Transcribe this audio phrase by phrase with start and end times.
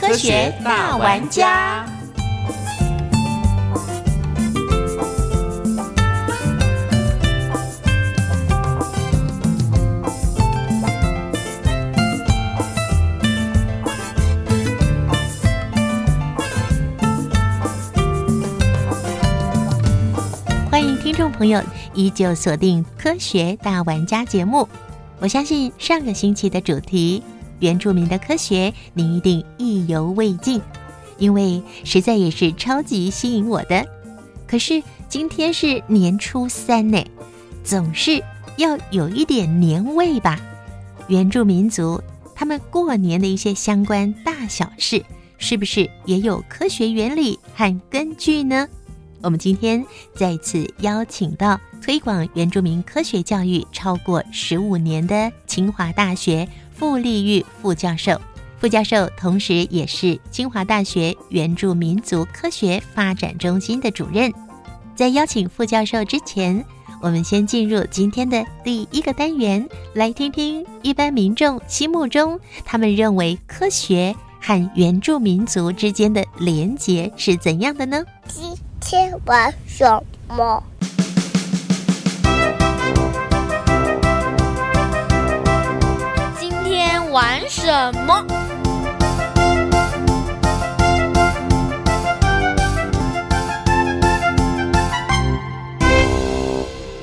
[0.00, 1.84] 科学大玩家。
[20.70, 21.60] 欢迎听众朋友
[21.92, 24.68] 依旧锁定《科学大玩家》节目。
[25.18, 27.20] 我相信上个星期的主题
[27.60, 30.60] “原住民的科学”，您一定意犹未尽，
[31.18, 33.86] 因为实在也是超级吸引我的。
[34.46, 37.04] 可是今天是年初三呢，
[37.62, 38.22] 总是
[38.56, 40.40] 要有一点年味吧？
[41.08, 42.02] 原住民族
[42.34, 45.04] 他们过年的一些相关大小事，
[45.38, 48.68] 是不是也有科学原理和根据呢？
[49.20, 58.20] 我们今天再次邀请到推广原住民科学教育超过十五年的清华大学傅立玉副教授。
[58.60, 64.32] 副教授同时也是清华大学原住民族科学发展中心的主任。
[64.94, 66.64] 在邀请副教授之前，
[67.00, 78.04] 我们先进入今天的第一个单元，来听听一般民众心目中他们认为科学和原住民族之间的连结是怎样的呢？
[78.26, 80.62] 今天玩什么？
[87.48, 88.24] 什么？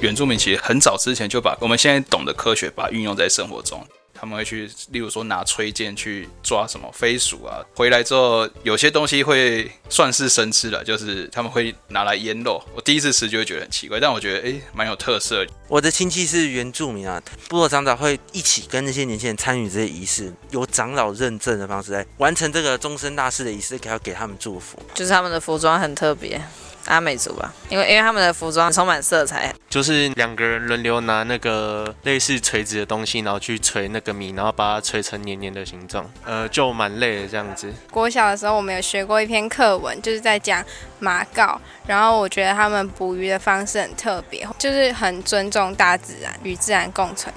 [0.01, 3.83] 原住民其实很早之前就把我们现在懂的科学，把它运用在生活中。
[4.17, 12.63] 他们会去，例如说拿吹箭去抓什么飞鼠啊，回来之后有些东西会算是生吃了，就是他们会拿来腌肉。
[12.73, 15.45] 我第一次吃就会觉得很奇怪，但我觉得诶蛮有特色。
[15.67, 24.79] 我的亲戚是原住民啊，部落长老会一起跟那些年轻人参与这些仪式，由长老认证的方式来完成这个终身大事的仪式，给要给他们祝福。
[24.93, 26.41] 就是他们的服装很特别。
[26.85, 37.73] 阿美族吧，因为因为他们的服装充满色彩，就是两个人轮流拿那个类似锤子的东西，然后去锤那个米，然后把它锤成黏黏的形状，呃，就蛮累的这样子。
[37.89, 40.63] 国小的时候，我们有学过一篇课文，就是在讲
[40.99, 47.33] 马告，然后我觉得他们捕鱼的方式很特别，就是很尊重大自然，与自然共存。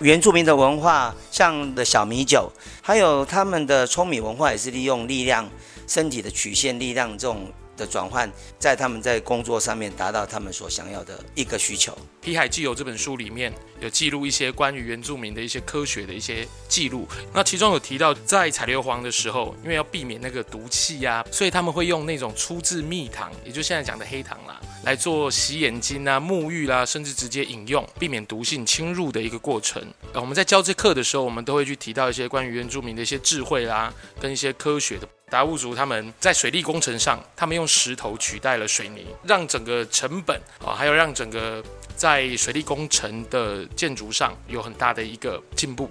[0.00, 2.50] 原住民的文化，像的小米酒，
[2.82, 5.48] 还有他们的聪米文化，也是利用力量、
[5.86, 7.46] 身体的曲线力量这种。
[7.80, 11.92] 的转换，在他们在工作上面达到他们所想要的一个需求。
[12.20, 29.82] 《皮海纪游》这本书里面有记录一些关于原住民的一些科学的一些记录，那其中有提到，在采硫磺的时候，因为要避免那个毒气呀，所以他们会用那种粗制蜜糖，也就现在讲的黑糖啦，来做洗眼睛啊、沐浴啦，甚至直接饮用，避免毒性侵入的一个过程。
[30.12, 33.90] 我们在教这课的时候，我们都会去提到一些关于原住民的一些智慧啦，
[34.20, 35.08] 跟一些科学的。
[35.30, 41.62] 达悟族他们在水利工程上，他们用石头取代了水泥，让整个成本啊，还有让整个
[41.94, 45.88] 在水利工程的建筑上有很大的一个进步。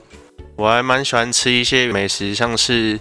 [0.57, 2.99] 我还蛮喜欢吃一些美食，像是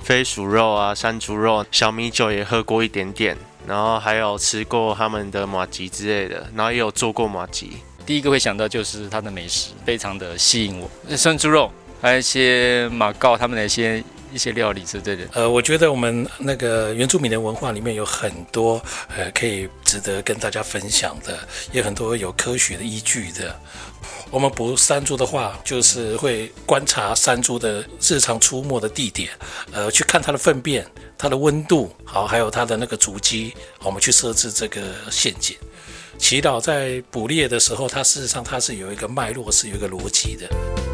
[0.00, 3.36] 飞鼠肉啊、山猪肉、小米酒也喝过一点点，
[3.66, 7.78] 然后还有吃过他们的马吉之类的，然后也有做过马吉。
[8.06, 10.88] 第一个会想到就是它的美食，非常的吸引我。
[11.16, 14.00] 山猪肉，还有一些马告他们的一些。
[14.32, 15.24] 一些料理之类的。
[15.32, 18.82] 呃，我觉得我们那个原住民的文化里面有很多
[19.16, 21.38] 呃可以值得跟大家分享的，
[21.72, 23.54] 也很多有科学的依据的。
[24.30, 29.30] 我们捕山猪的话，就是会观察山猪的日常出没的地点，
[29.72, 30.86] 呃，去看它的粪便、
[31.18, 34.80] 它的温度，好，还有它的那个足迹，我们去设置这个
[35.10, 35.56] 陷阱。
[36.16, 40.89] 祈祷在捕猎的时候，它事实上它是有一个脉络，是有一个逻辑的。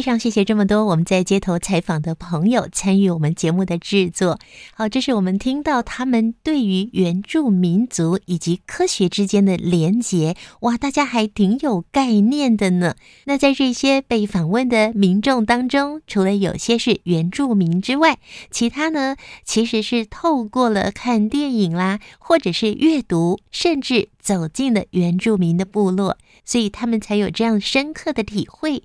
[0.00, 4.38] 非常谢谢这么多我们在街头采访的朋友参与我们节目的制作。
[4.72, 12.94] 好，这是我们听到他们对于原住民族以及科学之间的连结，哇，大家还挺有概念的呢。
[13.24, 18.18] 那在这些被访问的民众当中，除了有些是原住民之外，
[18.50, 26.16] 其他呢其实是透过了看电影啦，或者是阅读，甚至走进了原住民的部落，
[26.46, 28.84] 所以他们才有这样深刻的体会。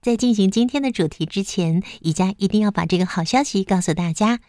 [0.00, 4.40] 在进行今天的主题之前，宜家一定要把这个好消息告诉大家。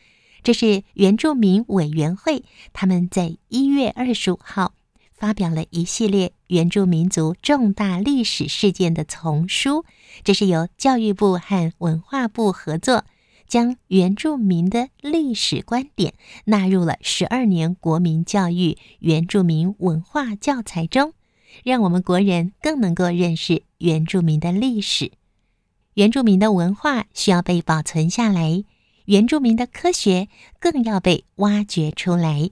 [0.44, 4.74] 这是原住民委员会他们在一月二十五号
[5.14, 9.84] 发表了一系列原住民族重大历史事件的丛书，
[10.24, 13.04] 这是由教育部和文化部合作，
[13.48, 16.14] 将原住民的历史观点
[16.46, 21.12] 纳入了十二年国民教育原住民文化教材中，
[21.66, 25.12] 让我们国人更能够认识原住民的历史。
[26.00, 28.64] 原住民的文化需要被保存下来，
[29.04, 32.52] 原住民的科学更要被挖掘出来。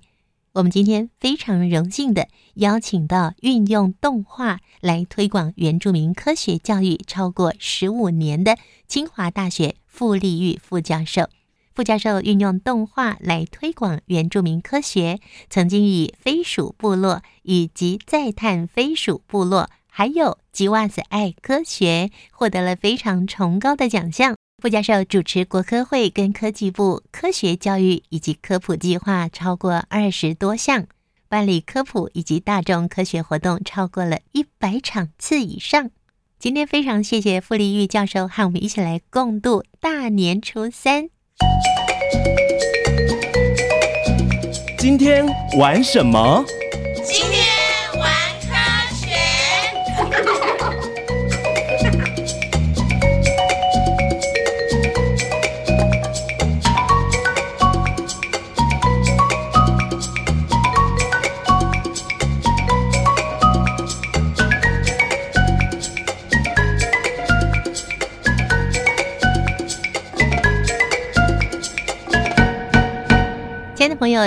[0.51, 11.29] 我们今天非常荣幸的邀请到运用动画来推广原住民科学教育超过十五年的清华大学傅立玉副教授。
[11.73, 19.69] 副教授运用动画来推广原住民科学，曾经以飞鼠部落以及再探飞鼠部落。
[19.97, 24.35] 还有吉瓦斯爱科学获得了非常崇高的奖项。
[24.61, 30.85] 副教授主持国科会跟科技部科学教育以及科普计划超过二十多项，
[31.27, 35.89] 办理科普以及大众科学活动超过了一百场次以上。
[36.38, 41.09] 今天非常谢谢傅立玉教授和我们一起来共度大年初三。
[44.77, 45.25] 今天
[45.57, 46.45] 玩什么？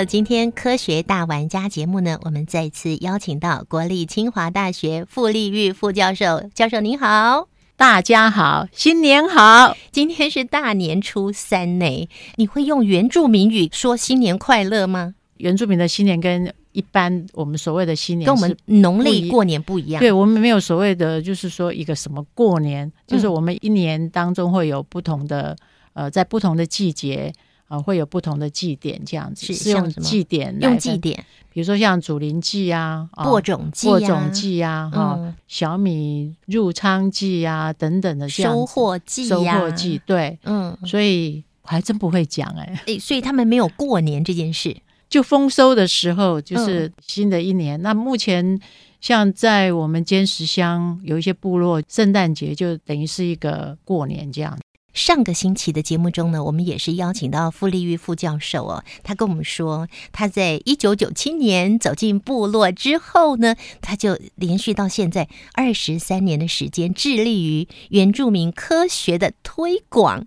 [0.05, 6.43] 今天科学大玩家节目呢，我们再次邀请到国立清华大学傅立玉副教授。
[6.55, 9.75] 教授您好，大家好，新年好！
[9.91, 15.13] 今天是大年初三呢，你会用原住民语说新年快乐吗？
[15.37, 19.99] 原住民的新年跟一般我们所谓的新年跟我们农历过年不一样。
[19.99, 25.55] 对我们没有所谓的，就是说一个什么过年，就是我们一年当中会有不同的，
[25.93, 27.31] 呃，在不同的季节。
[27.71, 44.75] 啊，会有不同的祭典，这样子是用祭典，用祭典，比如说像祖灵祭啊，播种祭、播种祭啊，哈，小米入仓祭啊等等的收获祭、收获祭，对，嗯，所以我还真不会讲哎，哎，所以他们没有过年这件事，
[45.09, 47.81] 就丰收的时候就是新的一年。
[47.81, 48.59] 那目前
[48.99, 54.59] 像在我们坚石乡有一些部落，圣诞节就等于是一个过年这样。
[54.93, 70.25] 上个星期的节目中呢，我们也是邀请到傅立玉副教授哦，他跟我们说，他在一九九七年走进部落之后呢，他就连续到现在二十三年的时间，致力于原住民科学的推广。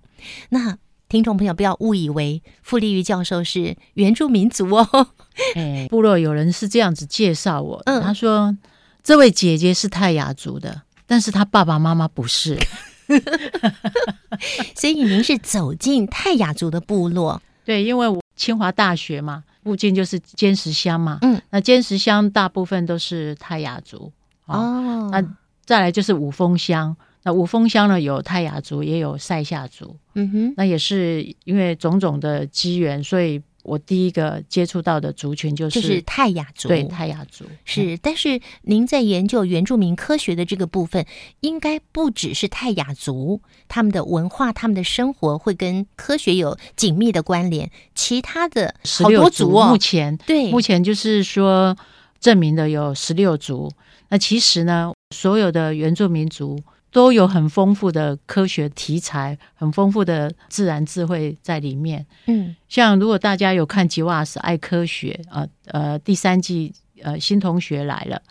[0.48, 0.78] 那
[1.08, 5.08] 听众朋友不要误以为傅立玉教授是原住民族哦，
[5.54, 8.56] 哎， 部落有人是这样子介绍我，嗯，他说
[9.02, 12.58] 这位姐姐是泰雅族的，但是她爸爸妈妈不是。
[14.74, 24.12] 所以您是走进泰雅族的部落，对，因为我清华大学嘛，附近就是尖石乡嘛，嗯，那尖石乡大部分都是泰雅族
[24.46, 25.22] 哦，那
[25.64, 33.42] 再来就是五峰乡，那五峰乡呢有泰雅族，也有塞夏族，嗯哼，那也是因为种种的机缘，所以。
[33.64, 37.98] 我第一个接触到的族群就是就是泰雅族，对泰雅族是。
[37.98, 41.04] 但是您在研究原住民科学的这个部分，
[41.40, 47.70] 应该不只是泰雅族，他们的文化、他们的生活会跟科学有紧密的关联。
[47.94, 51.76] 其他的好多族，目前对目前就是说
[52.20, 53.72] 证明的有十六族。
[54.10, 56.62] 那其实呢，所有的原住民族。
[56.94, 62.06] 都有很丰富的科学题材，很丰富的自然智慧在里面。
[62.26, 66.72] 嗯，像如果大家有看《吉瓦斯爱科学》啊，呃，第三季
[67.02, 68.22] 呃新同学来了，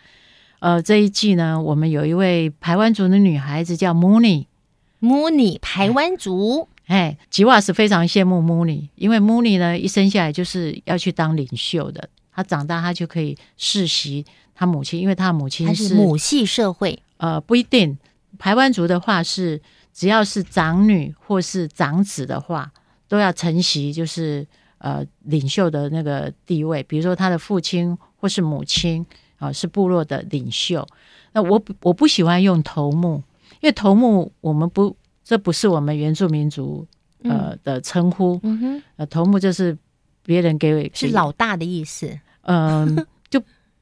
[0.59, 6.69] 呃，这一季呢，我们有一位台湾族的女孩子叫 Mooney，Mooney 台湾族。
[6.85, 16.97] 哎，吉瓦斯非常羡慕 Mooney，因为 Mooney 呢一生下来就是要去当领袖的，他长大他就可以世袭他母亲，因为他的母亲是母系社会。
[17.17, 17.97] 呃，不一定。
[18.37, 19.61] 台湾族的话是
[19.93, 22.71] 只要是长女或是长子的话，
[23.07, 24.45] 都要承袭就是
[24.79, 29.05] 呃领袖的那个地位，比如说他的父亲或是母亲
[29.37, 30.87] 啊、是部落的领袖。
[31.33, 33.21] 那我不我不喜欢用头目，
[33.59, 36.87] 因为头目我们不这不是我们原住民族
[37.23, 39.77] 呃的称呼，嗯哼，呃头目就是
[40.23, 42.17] 别人给是老大的意思。
[42.43, 43.05] 嗯，就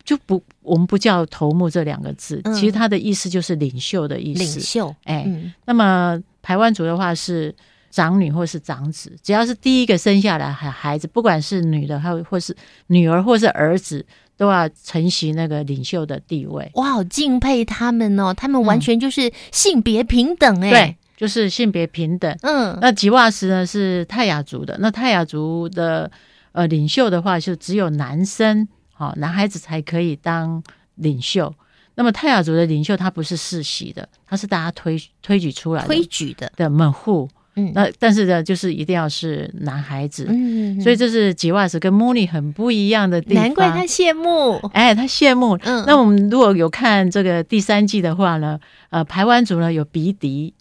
[0.03, 4.39] 就不，我们不叫头目这两个字，嗯其实它的意思就是领袖的意思。
[4.39, 7.53] 领袖哎，嗯那么台湾族的话是
[7.89, 12.55] 长女或是长子，只要是第一个生下来孩孩子，不管是女的，还有或是
[12.87, 14.05] 女儿或是儿子，
[14.37, 16.71] 都要承袭那个领袖的地位。
[16.73, 22.35] 我好敬佩他们哦，他们完全就是性别平等哎、对，就是性别平等。
[22.41, 26.09] 嗯，那吉瓦什呢是泰雅族的，那泰雅族的
[26.53, 28.67] 呃领袖的话，就只有男生，
[29.01, 30.61] 好、男孩子才可以当
[30.95, 31.51] 领袖。
[31.95, 37.27] 那么泰雅族的领袖他不是世袭的，他是大家推推举出来的推举的的门户。
[37.55, 40.25] 嗯那但是呢，就是一定要是男孩子。
[40.29, 43.43] 嗯所以这是吉瓦斯跟莫妮很不一样的地方。
[43.43, 44.55] 难怪他羡慕。
[44.71, 45.57] 哎，他羡慕。
[45.63, 50.53] 嗯那我们如果有看这个第三季的话呢，呃，排湾族呢有鼻笛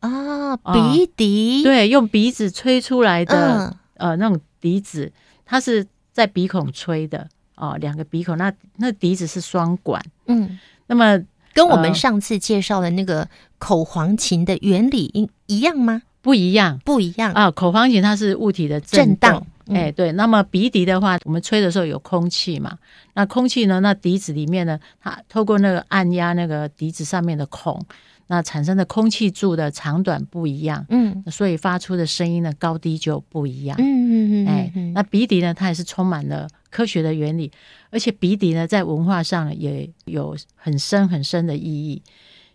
[0.00, 5.12] 啊，啊鼻笛，对，用鼻子吹出来的、嗯呃那种笛子，
[5.44, 10.02] 它是在鼻孔吹的哦，两个鼻孔，那那笛子是双管。
[10.26, 11.20] 嗯，那么
[11.52, 16.02] 跟我们呃上次介绍的那个口簧琴的原理一一样吗？
[16.20, 19.76] 不一样，不一样啊，口簧琴它是物体的震荡动。
[19.76, 22.78] 哎，对，那么鼻笛的话，我们吹的时候有空气嘛？
[23.14, 23.80] 那空气呢？
[23.80, 27.82] 那笛子里面呢，它透过那个按压那个笛子上面的孔，
[28.26, 33.76] 那产生的空气柱的长短不一样，嗯所以发出的声音呢高低就不一样。
[33.78, 37.52] 嗯嗯嗯，哎嗯，那鼻笛呢，它也是充满了科学的原理，
[37.90, 42.02] 而且鼻笛呢，在文化上也有很深很深的意义。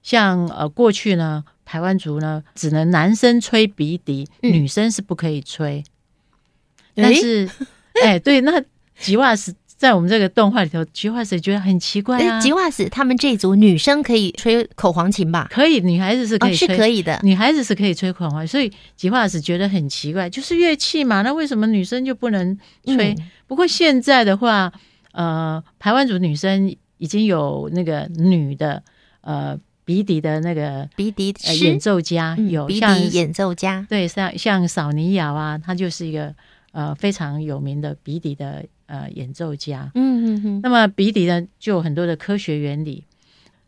[0.04, 5.82] 像呃，过去呢，台湾族呢，只能男生吹鼻笛，嗯女生是不可以吹。
[6.96, 7.50] 但是，
[8.04, 8.62] 哎，对，那
[8.98, 12.42] 吉瓦斯在我们这个动画里头，吉瓦斯觉得很奇怪啊哎，。
[12.42, 15.48] 吉瓦斯他们这一组女生可以吹口簧琴吧？
[15.50, 23.14] 可以，女孩子是可以哦是吹、可以的女孩子是可以吹口簧，所以吉瓦斯觉得很奇怪，就是乐器嘛，那为什么女生就不能吹？
[23.14, 23.18] 嗯
[23.48, 24.72] 不过现在的话，
[25.14, 28.84] 呃，台湾族女生已经有那个女的
[29.22, 36.36] 呃鼻笛的那个鼻笛呃演奏家，有像笛演奏家，对，像像扫尼亚啊，她就是一个
[36.74, 39.90] 呃非常有名的鼻笛的呃演奏家。
[39.94, 40.60] 嗯嗯嗯。
[40.62, 43.06] 那么鼻笛呢，就有很多的科学原理。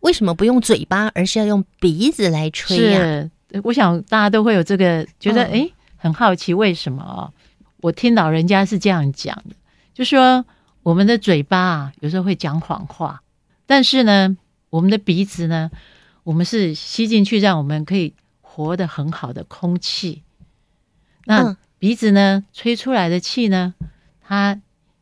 [0.01, 7.31] 为什么不用嘴巴，而是要用鼻子来吹呀、是，我想大家都会有这个觉得，嗯诶，很好奇为什么哦？
[7.81, 9.55] 我听老人家是这样讲的，
[9.93, 10.43] 就说
[10.81, 13.21] 我们的嘴巴啊，有时候会讲谎话，
[13.67, 14.35] 但是呢，
[14.71, 15.69] 我们的鼻子呢，
[16.23, 20.23] 我们是吸进去，让我们可以活得很好的空气。
[21.25, 23.75] 那嗯鼻子呢，吹出来的气呢，
[24.21, 24.59] 它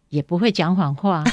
[0.09, 1.23] 也不会讲谎话，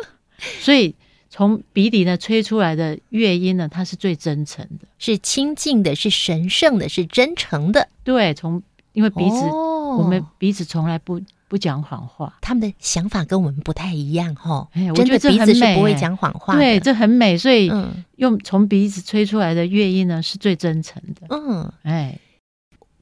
[0.60, 0.94] 所以
[1.30, 4.86] 从鼻底呢吹出来的乐音呢，它是最真诚的。
[4.98, 7.88] 是清净的，是神圣的，是真诚的。
[8.02, 8.62] 对，从
[8.92, 12.36] 因为鼻子，哦我们鼻子从来不不讲谎话。
[12.40, 16.60] 他们的想法跟我们不太一样哈、哎，我真的觉得这鼻子是很美哎不会讲谎话的。
[16.60, 21.26] 对，这很美，所以嗯用从鼻子吹出来的乐音呢是最真诚的。
[21.30, 22.18] 嗯，哎，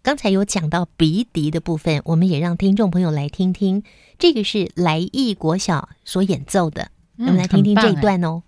[0.03, 3.85] 刚才有讲到鼻笛的部分，我们也让听众朋友来听听，
[4.19, 8.43] 这个是来意国小所演奏的，嗯我们来听听这一段哦。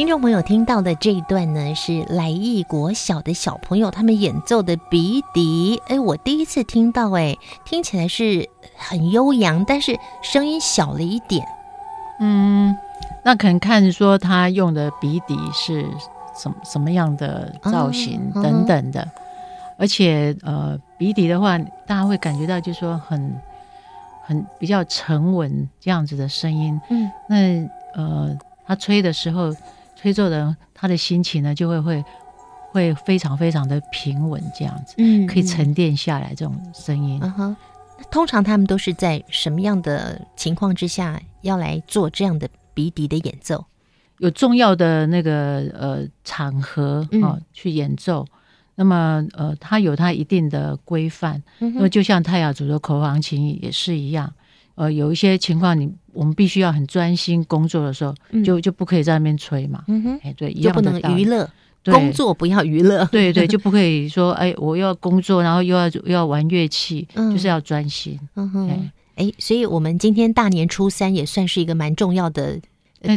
[0.00, 5.78] 听众朋友听到的这一段呢，是来义国小的小朋友他们演奏的鼻笛。
[5.88, 11.46] 哎，我第一次听到，哎，听起来是很悠扬，但是声音小了一点。
[12.18, 12.74] 嗯，
[13.22, 15.86] 那可能看说他用的鼻笛是
[16.34, 19.06] 什么什么样的造型嗯等等的，
[19.76, 23.38] 而且呃，鼻笛的话，大家会感觉到就是说很
[24.24, 26.80] 很比较沉稳这样子的声音。
[26.88, 28.34] 嗯，那呃，
[28.66, 29.54] 他吹的时候，
[30.00, 32.04] 吹奏的人他的心情呢，就会会
[32.72, 37.18] 会非常非常的平稳，这样子，嗯可以沉淀下来这种声音。
[37.22, 37.56] 嗯哼，
[37.98, 43.64] 那通常他们都是在什么样的情况之下要来做这样的鼻笛的演奏？
[44.18, 48.26] 有重要的那个呃场合啊、嗯去演奏。
[48.76, 51.42] 那么，呃，它有它一定的规范。
[51.58, 54.32] 那么，就像泰雅族的口簧琴也是一样。
[54.74, 59.84] 呃，有一些情况你我们必须要很专心工作的时候，嗯就就不可以在那边吹嘛。
[59.88, 61.48] 嗯哼，哎，对，一就不能娱乐，
[61.84, 63.04] 工作不要娱乐。
[63.12, 68.18] 对对，就不可以说 哎，我又要工作，然后又要又要玩乐器，嗯就是要专心。
[68.36, 72.58] 嗯哼，哎，所以我们今天大年初三也算是一个蛮重要的、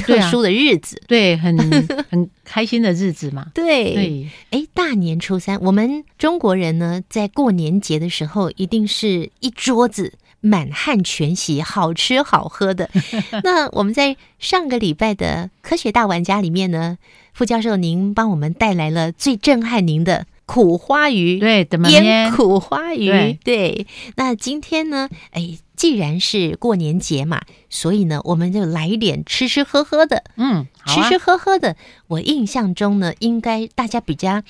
[0.02, 1.02] 特殊的日子。
[1.08, 1.58] 对，很
[2.10, 3.48] 很开心的日子嘛。
[3.54, 10.14] 对对，哎，大年初三，我们中国人呢，在过年节的时候，一定是一桌子
[10.44, 12.90] 满汉全席，好吃好喝的。
[13.44, 16.98] 那我们在上个礼拜的科学大玩家里面呢，
[17.34, 23.88] 副教授您帮我们带来了最震撼您的苦花鱼，对，腌苦花鱼，对对。
[24.18, 30.26] 那今天呢，哎，既然是过年节嘛，所以呢，我们就来一点吃吃喝喝的。
[30.36, 34.44] 嗯，啊吃吃喝喝的，我印象中呢，应该大家比较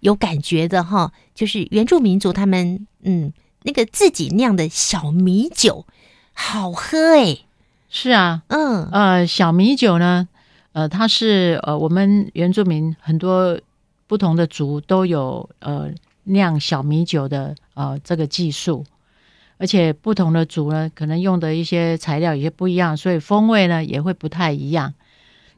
[0.00, 5.84] 有感觉的哈，就是原住民族他们嗯那个自己酿的小米酒，
[6.32, 7.38] 好喝哎。
[7.90, 10.28] 是啊，嗯，呃，小米酒呢，
[10.72, 13.58] 呃，它是呃我们原住民很多
[14.06, 15.90] 不同的族都有呃
[16.24, 18.84] 酿小米酒的呃这个技术，
[19.56, 24.92] 而且不同的族呢，可能用的一些材料有些不一样，所以风味呢也会不太一样。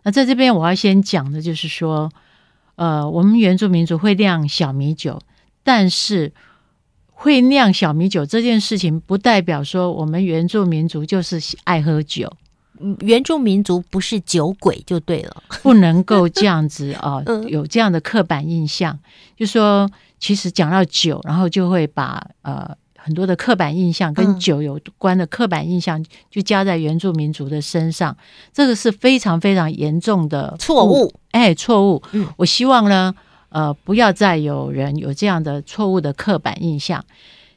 [0.05, 2.11] 那在这边我要先讲的就是说，
[2.77, 5.21] 呃，我们原住民族会酿小米酒，
[5.65, 6.33] 但是
[7.23, 12.33] 会酿小米酒这件事情，不代表说我们原住民族就是爱喝酒。
[12.83, 18.99] 嗯原住民族不是酒鬼就对了，不能够这样子啊、 嗯有这样的刻板印象，
[19.37, 19.87] 就说
[20.19, 28.17] 其实讲到酒，然后就会把呃很多的刻板印象跟嗯酒有关的刻板印象就加在原住民族的身上，
[28.51, 31.13] 这个是非常非常严重的错误。
[31.33, 32.03] 哎，错误。
[32.13, 33.15] 嗯，我希望呢，
[33.51, 37.05] 呃，不要再有人有这样的错误的刻板印象。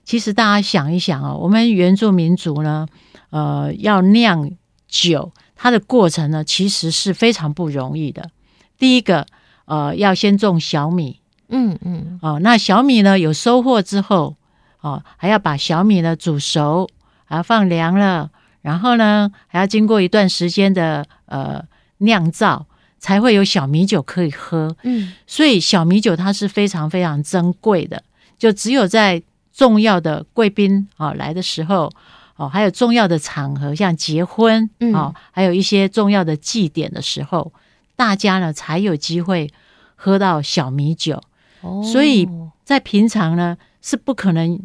[0.03, 2.85] 其实大家想一想哦，我们原住民族呢，
[3.29, 4.51] 呃，要酿
[4.88, 8.29] 酒，它的过程呢，其实是非常不容易的。
[8.77, 9.25] 第一个，
[9.65, 14.35] 呃，要先种小米，嗯嗯，哦，那小米呢有收获之后，
[14.81, 16.89] 哦，还要把小米呢煮熟，
[17.23, 18.29] 还要放凉了，
[18.62, 21.63] 然后呢还要经过一段时间的呃
[21.99, 22.65] 酿造，
[23.04, 24.74] 才会有小米酒可以喝。
[24.84, 28.02] 嗯，所以小米酒它是非常非常珍贵的，
[28.39, 31.92] 就只有在重要的贵宾啊、哦、来的时候。
[32.36, 37.54] 哦，还有重要的场合，像结婚，嗯哦，还有一些重要的祭典的时候，
[37.96, 39.48] 大家呢才有机会
[39.96, 41.22] 喝到小米酒。
[41.62, 42.28] 哦所以
[42.66, 44.60] 在平常呢是不可能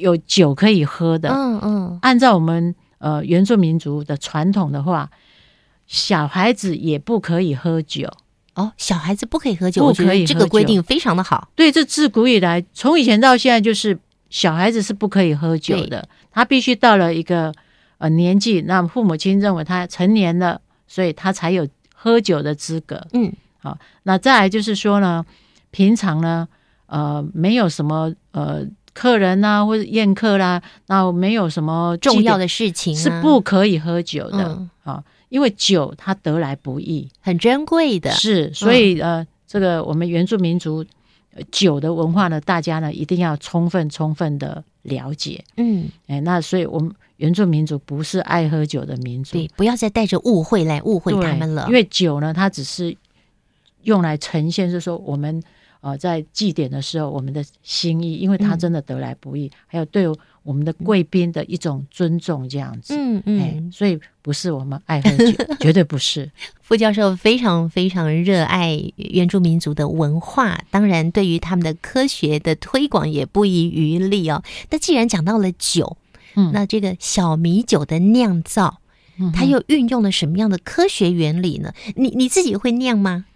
[0.00, 1.28] 有酒可以喝的。
[1.28, 5.10] 嗯嗯，按照我们呃原住民族的传统的话，
[5.92, 8.10] 小孩子也不可以喝酒。
[8.54, 11.50] 哦，小孩子不可以喝酒，不可以这个规定非常的好。
[11.54, 13.98] 对，这自古以来，从以前到现在，就是
[14.30, 17.52] 小孩子是不可以喝酒的，他必须到了一个
[17.98, 23.06] 呃年纪，那父母亲认为他成年了，所以他才有喝酒的资格。
[23.12, 25.24] 嗯，好，那再来就是说呢，
[25.70, 26.48] 平常呢，
[26.86, 32.98] 呃，没有什么呃客人呐、或者宴客啦，那没有什么重要的事情啊。
[32.98, 34.44] 是不可以喝酒的。
[34.44, 34.70] 嗯。
[34.84, 38.10] 啊、因为酒它得来不易，很珍贵的。
[38.10, 40.84] 是，所以、呃，这个我们原住民族、
[41.34, 45.42] 呃酒的文化呢，大家呢一定要充分充分的了解。
[45.56, 51.64] 嗯，哎，那所以我们原住民族不是爱喝酒的民族，对，不要再带着误会来误会他们了。
[51.66, 52.94] 因为酒呢，它只是
[53.84, 55.42] 用来呈现，就是说我们
[55.80, 60.04] 呃在祭典的时候我们的心意，因为它嗯真的得来不易，还有对
[60.42, 62.94] 我们的贵宾的一种尊重，这样子。
[62.96, 66.30] 嗯嗯哎，所以不是我们爱喝酒， 绝对不是。
[66.60, 74.42] 副教授非常非常热爱原住民族的文化，当然对于他们的科学的推广也不遗余力哦。
[74.70, 75.96] 那既然讲到了酒，
[76.34, 78.80] 嗯那这个小米酒的酿造，
[79.34, 81.72] 它又运用了什么样的科学原理呢？
[81.94, 83.26] 你你自己会酿吗？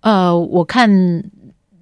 [0.00, 1.30] 呃，我看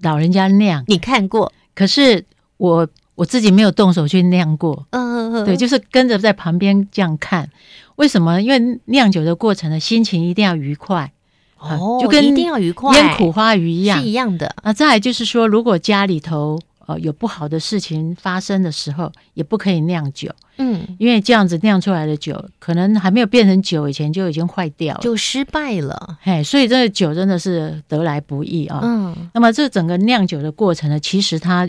[0.02, 2.24] 老人家酿，你看过，可是
[2.56, 4.86] 我我自己没有动手去酿过。
[4.90, 7.48] 嗯，对，就是跟着在旁边这样看。
[7.96, 8.40] 为什么？
[8.40, 11.12] 因为酿酒的过程呢，心情一定要愉快。
[11.56, 14.54] 啊哦就跟一定要愉快腌苦花鱼一样，是一样的。
[14.62, 26.18] 那再来就是说，如果家里头呃有不好的事情发生的时候，也不可以酿酒，嗯，因为这样子酿出来的酒，可能还没有变成酒以前就已经坏掉了，就失败了。
[26.20, 28.80] 嘿，所以这个酒真的是得来不易啊。
[28.82, 31.66] 嗯，那么这整个酿酒的过程呢，其实它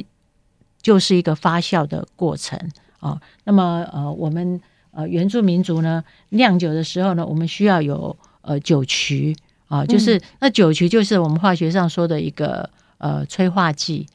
[0.85, 2.59] 就是一个发酵的过程
[2.99, 3.19] 啊。
[3.43, 9.35] 那么呃，我们呃原住民族呢酿酒的时候呢，我们需要有呃酒曲
[9.67, 12.69] 啊，就是那酒曲就是我们化学上说的一个
[12.99, 14.05] 呃催化剂，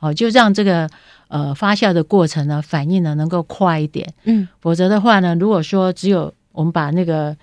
[0.00, 0.90] 哦，就让这个
[1.28, 7.36] 呃发酵的过程呢反应呢能够快一点，嗯，否则的话呢，如果说只有我们把那个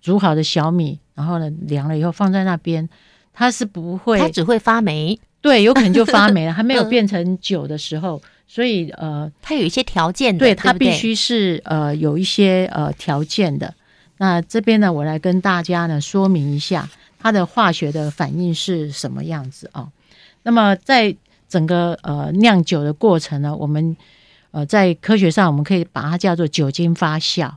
[0.00, 2.88] 煮好的小米，然后呢凉了以后放在那边，
[3.32, 13.72] 它是不会，它只会发霉，对，有可能就发霉了， 还没有嗯变成酒的时候，所以呃，它有一些条件对它必须是呃有一些呃条件的。
[14.18, 19.88] 那这边呢，我来跟大家呢说明一下它的化学的反应是什么样子啊、
[20.42, 21.14] 那么在
[21.48, 23.96] 整个呃酿酒的过程呢，我们
[24.50, 27.50] 呃在科学上我们可以把它叫做酒精发酵。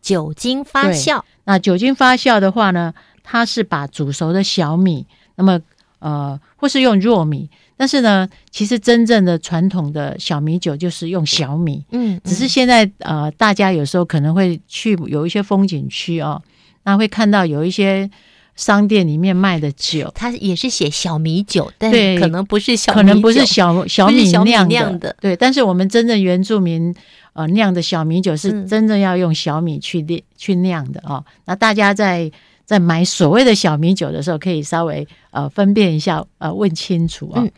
[0.00, 5.60] 酒精发酵，那酒精发酵的话呢，它是把煮熟的小米，那么
[5.98, 16.40] 呃，或是用糯米，但是呢，其实真正的传统的小米酒就是用小米，嗯，只是现在呃，大家有时候可能会去有一些风景区哦，
[16.84, 18.08] 那会看到有一些
[18.56, 26.94] 商店里面卖的酒，它也是写小米酒，但对可能不是小米酒，可能不是小小米酿酿的，对，但是我们真正原住民
[27.34, 28.66] 呃酿的小米酒是嗯。
[28.66, 31.24] 真正要用小米去酿、去酿的哦。
[31.44, 32.30] 那大家在
[32.68, 37.50] 在买所谓的小米酒的时候，可以稍微呃分辨一下，呃问清楚啊、嗯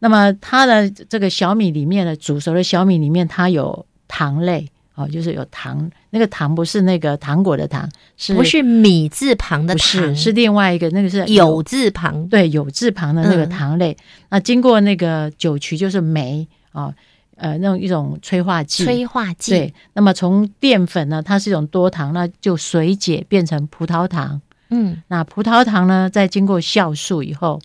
[0.00, 13.96] 那么它的这个小米里面呢，煮熟的小米里面它有糖类哦，就是有糖，那个糖不是那个糖果的糖，是不是米字旁的糖，是另外一个那个是有字旁，对有字旁的那个嗯糖类。
[14.30, 16.92] 那经过那个酒曲就是酶啊，
[17.40, 18.84] 呃，那种一种催化剂。
[18.84, 24.40] 催化剂，对，那么从淀粉呢，它是一种多糖，那就水解变成葡萄糖。
[24.68, 27.58] 嗯，那葡萄糖呢，在经过酵素以后，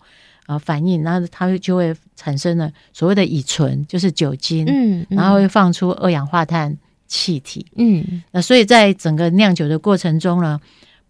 [0.46, 5.16] 啊、反应，那它就会产生了所谓的乙醇，就是酒精，嗯，嗯。
[5.16, 7.66] 然后会放出二氧化碳气体。
[7.76, 8.22] 嗯。
[8.32, 10.58] 那所以在整个酿酒的过程中呢，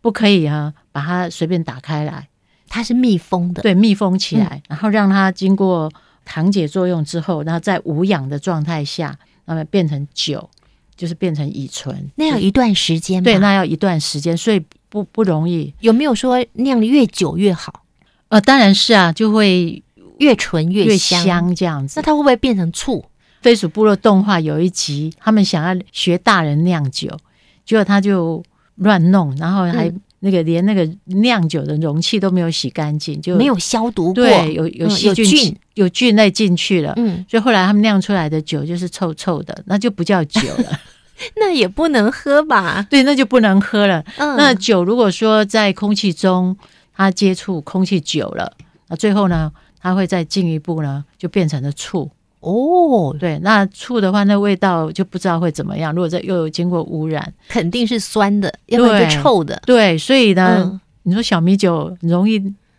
[0.00, 2.28] 不可以啊把它随便打开来，
[2.68, 4.40] 它是密封的，对，密封起嗯。
[4.40, 5.90] 来，然后让它经过
[6.26, 10.50] 糖解作用之后，然后在无氧的状态下，那么变成酒，
[10.94, 12.10] 就是变成乙醇。
[12.16, 15.72] 那要一段时间吧，对，那要一段时间，所以不不容易。
[15.80, 17.84] 有没有说酿的越久越好，
[18.28, 19.82] 呃，当然是啊，就会
[20.18, 21.24] 越纯越香？
[21.24, 22.02] 香这样子那。
[22.02, 23.02] 它会不会变成醋？
[23.42, 27.16] 飞鼠部落动画有一集，他们想要学大人酿酒，
[27.64, 28.42] 结果他就
[28.74, 40.80] 乱弄，然后还嗯那个连那个酿酒的容器都没有洗干净，就没有消毒过，对，有有嗯细菌、菌，有菌类进去了，嗯，所以后来他们酿出来的酒就是臭臭的，那就不叫酒了，
[41.36, 42.86] 那也不能喝吧？
[42.88, 44.04] 对，那就不能喝了。
[44.16, 46.56] 嗯，那酒如果说在空气中
[46.96, 48.52] 它接触空气久了，
[48.88, 52.10] 那最后呢，它会再进一步呢，就变成了醋。
[52.40, 55.92] 哦，对，那醋的话，那味道就不知道会怎么样。
[55.94, 62.38] 如果这又有经过污染，肯定是酸的，要不然就臭的，对，所以呢，嗯你说小米酒容易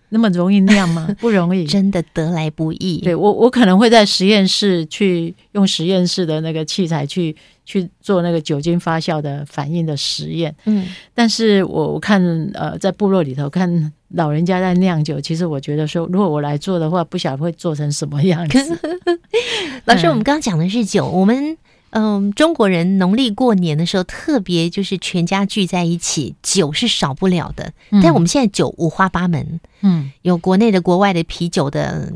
[0.10, 1.08] 那么容易酿吗？
[1.20, 1.66] 不容易。
[1.66, 3.00] 真的得来不易。
[3.02, 10.56] 对我，我可能会在实验室去用实验室的那个器材去去做那个酒精发酵的反应的实验。
[10.66, 12.22] 嗯，但是我我看
[12.54, 18.80] 呃，在部落里头看老人家在酿酒，其实我觉得说，如果我来做的话，不晓得会做成什么样子。
[19.84, 21.58] 老师，嗯我们刚刚讲的是酒，我们
[21.92, 27.74] 嗯，中国人农历过年的时候，特别就是全家聚在一起，酒是少不了的。
[27.92, 32.12] 嗯但我们现在酒五花八门，嗯有国内的、国外的啤酒的、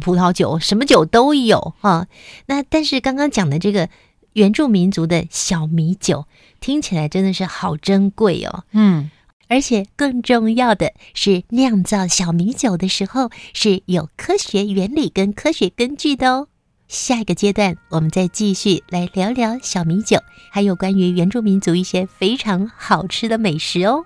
[0.00, 2.06] 葡萄酒，什么酒都有哈。
[2.46, 3.88] 那但是刚刚讲的这个
[4.32, 6.26] 原住民族的小米酒，
[6.60, 8.64] 听起来真的是好珍贵哦。
[8.72, 9.10] 嗯，
[9.48, 16.48] 而且更重要的是，酿造小米酒的时候是有科学原理跟科学根据的哦。
[16.88, 20.18] 下一个阶段，我们再继续来聊聊小米酒，
[20.50, 24.04] 还有关于原住民族一些非常好吃的美食哦。